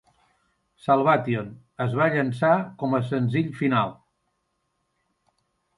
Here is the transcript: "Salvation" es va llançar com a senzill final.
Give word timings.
"Salvation" 0.85 1.51
es 1.87 1.93
va 2.01 2.09
llançar 2.15 2.51
com 2.81 2.99
a 3.01 3.05
senzill 3.13 3.55
final. 3.61 3.95